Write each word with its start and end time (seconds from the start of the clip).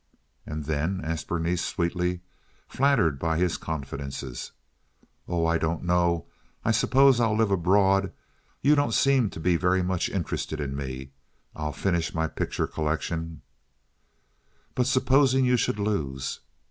"And 0.47 0.63
then—" 0.65 0.99
asked 1.03 1.27
Berenice 1.27 1.63
sweetly, 1.63 2.21
flattered 2.67 3.19
by 3.19 3.37
his 3.37 3.55
confidences. 3.55 4.51
"Oh, 5.27 5.45
I 5.45 5.59
don't 5.59 5.83
know. 5.83 6.25
I 6.65 6.71
suppose 6.71 7.19
I'll 7.19 7.35
live 7.37 7.51
abroad. 7.51 8.11
You 8.63 8.73
don't 8.73 8.95
seem 8.95 9.29
to 9.29 9.39
be 9.39 9.57
very 9.57 9.83
much 9.83 10.09
interested 10.09 10.59
in 10.59 10.75
me. 10.75 11.11
I'll 11.55 11.71
finish 11.71 12.15
my 12.15 12.25
picture 12.27 12.65
collection—" 12.65 13.43
"But 14.73 14.87
supposing 14.87 15.45
you 15.45 15.55
should 15.55 15.77
lose?" 15.77 16.39